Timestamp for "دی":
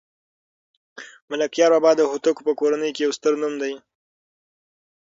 3.61-3.73